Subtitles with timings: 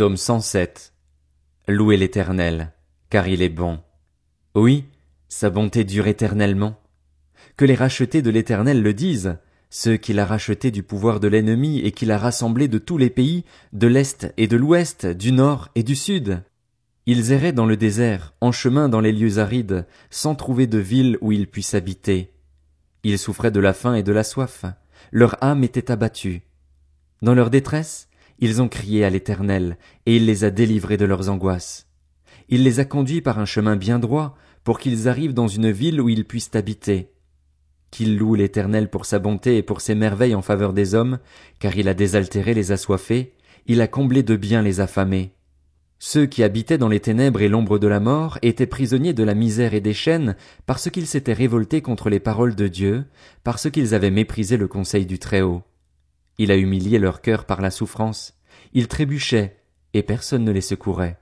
[0.00, 0.94] Psaume 107.
[1.68, 2.72] Louez l'Éternel,
[3.10, 3.80] car il est bon.
[4.54, 4.86] Oui,
[5.28, 6.80] sa bonté dure éternellement.
[7.58, 9.36] Que les rachetés de l'Éternel le disent,
[9.68, 13.10] ceux qu'il a rachetés du pouvoir de l'ennemi et qu'il a rassemblés de tous les
[13.10, 13.44] pays,
[13.74, 16.44] de l'Est et de l'Ouest, du Nord et du Sud.
[17.04, 21.18] Ils erraient dans le désert, en chemin dans les lieux arides, sans trouver de ville
[21.20, 22.32] où ils puissent habiter.
[23.04, 24.64] Ils souffraient de la faim et de la soif.
[25.12, 26.40] Leur âme était abattue.
[27.20, 28.08] Dans leur détresse,
[28.40, 31.86] ils ont crié à l'Éternel, et il les a délivrés de leurs angoisses.
[32.48, 36.00] Il les a conduits par un chemin bien droit, pour qu'ils arrivent dans une ville
[36.00, 37.12] où ils puissent habiter.
[37.90, 41.18] Qu'ils louent l'Éternel pour sa bonté et pour ses merveilles en faveur des hommes,
[41.58, 43.34] car il a désaltéré les assoiffés,
[43.66, 45.34] il a comblé de bien les affamés.
[45.98, 49.34] Ceux qui habitaient dans les ténèbres et l'ombre de la mort étaient prisonniers de la
[49.34, 53.04] misère et des chaînes parce qu'ils s'étaient révoltés contre les paroles de Dieu,
[53.44, 55.62] parce qu'ils avaient méprisé le conseil du Très-Haut.
[56.38, 58.39] Il a humilié leur cœur par la souffrance.
[58.72, 59.56] Ils trébuchaient,
[59.94, 61.18] et personne ne les secourait.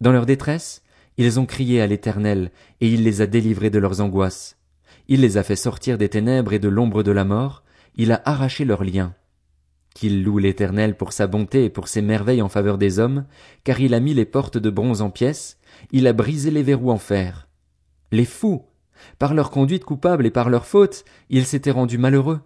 [0.00, 0.82] Dans leur détresse,
[1.16, 4.56] ils ont crié à l'Éternel, et il les a délivrés de leurs angoisses.
[5.08, 7.64] Il les a fait sortir des ténèbres et de l'ombre de la mort,
[7.96, 9.14] il a arraché leurs liens.
[9.94, 13.24] Qu'il loue l'Éternel pour sa bonté et pour ses merveilles en faveur des hommes,
[13.64, 15.58] car il a mis les portes de bronze en pièces,
[15.90, 17.48] il a brisé les verrous en fer.
[18.12, 18.64] Les fous,
[19.18, 22.40] par leur conduite coupable et par leur faute, ils s'étaient rendus malheureux.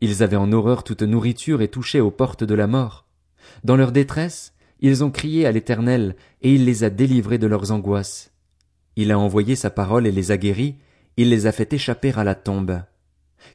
[0.00, 3.06] Ils avaient en horreur toute nourriture et touchaient aux portes de la mort.
[3.64, 7.72] Dans leur détresse, ils ont crié à l'Éternel, et il les a délivrés de leurs
[7.72, 8.32] angoisses.
[8.96, 10.76] Il a envoyé sa parole et les a guéris,
[11.16, 12.82] il les a fait échapper à la tombe.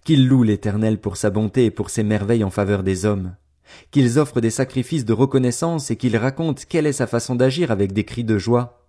[0.04, 3.36] Qu'ils louent l'Éternel pour sa bonté et pour ses merveilles en faveur des hommes.
[3.92, 7.92] Qu'ils offrent des sacrifices de reconnaissance et qu'ils racontent quelle est sa façon d'agir avec
[7.92, 8.88] des cris de joie.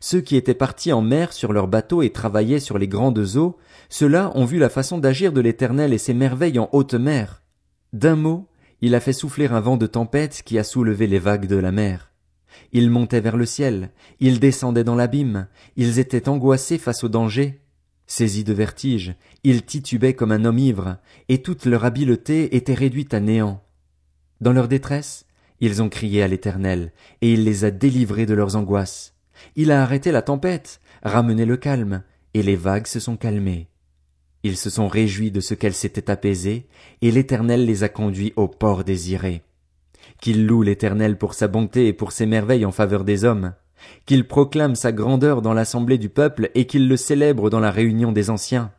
[0.00, 3.56] Ceux qui étaient partis en mer sur leurs bateaux et travaillaient sur les grandes eaux,
[3.88, 7.42] ceux-là ont vu la façon d'agir de l'Éternel et ses merveilles en haute mer.
[7.92, 8.48] D'un mot,
[8.80, 11.72] il a fait souffler un vent de tempête qui a soulevé les vagues de la
[11.72, 12.12] mer.
[12.72, 17.60] Ils montaient vers le ciel, ils descendaient dans l'abîme, ils étaient angoissés face au danger.
[18.06, 19.14] Saisis de vertige,
[19.44, 20.96] ils titubaient comme un homme ivre,
[21.28, 23.62] et toute leur habileté était réduite à néant.
[24.40, 25.26] Dans leur détresse,
[25.60, 29.14] ils ont crié à l'Éternel, et il les a délivrés de leurs angoisses.
[29.56, 32.02] Il a arrêté la tempête, ramené le calme,
[32.34, 33.68] et les vagues se sont calmées.
[34.48, 36.68] Ils se sont réjouis de ce qu'elle s'était apaisée,
[37.02, 39.42] et l'Éternel les a conduits au port désiré.
[40.22, 43.52] Qu'ils louent l'Éternel pour sa bonté et pour ses merveilles en faveur des hommes,
[44.06, 48.10] qu'il proclame sa grandeur dans l'assemblée du peuple et qu'il le célèbre dans la réunion
[48.10, 48.72] des anciens.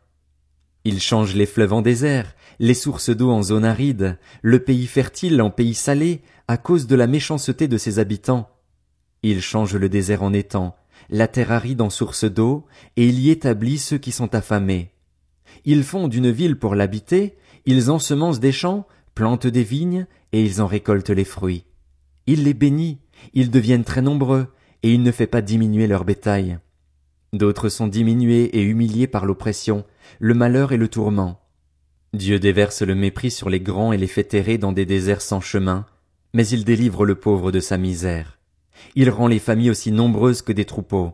[0.82, 5.40] Il change les fleuves en désert, les sources d'eau en zone aride, le pays fertile
[5.40, 8.50] en pays salé, à cause de la méchanceté de ses habitants.
[9.22, 10.74] Il change le désert en étang,
[11.10, 12.66] la terre aride en source d'eau,
[12.96, 14.90] et il y établit ceux qui sont affamés.
[15.64, 20.62] Ils font d'une ville pour l'habiter, ils ensemencent des champs, plantent des vignes, et ils
[20.62, 21.64] en récoltent les fruits.
[22.26, 22.98] Il les bénit,
[23.34, 24.46] ils deviennent très nombreux,
[24.82, 26.58] et il ne fait pas diminuer leur bétail.
[27.32, 29.84] D'autres sont diminués et humiliés par l'oppression,
[30.18, 31.40] le malheur et le tourment.
[32.12, 35.40] Dieu déverse le mépris sur les grands et les fait errer dans des déserts sans
[35.40, 35.86] chemin,
[36.34, 38.38] mais il délivre le pauvre de sa misère.
[38.96, 41.12] Il rend les familles aussi nombreuses que des troupeaux.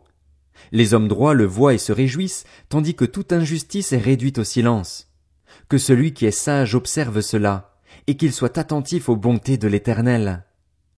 [0.72, 4.44] Les hommes droits le voient et se réjouissent, tandis que toute injustice est réduite au
[4.44, 5.08] silence.
[5.68, 10.45] Que celui qui est sage observe cela, et qu'il soit attentif aux bontés de l'Éternel.